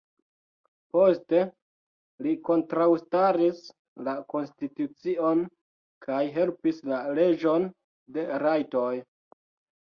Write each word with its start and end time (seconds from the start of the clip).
Poste, 0.95 1.41
li 2.27 2.31
kontraŭstaris 2.49 3.59
la 4.07 4.15
konstitucion 4.35 5.43
kaj 6.07 6.23
helpis 6.39 6.81
la 6.95 7.03
leĝon 7.21 7.69
de 8.17 8.25
rajtoj. 8.47 8.91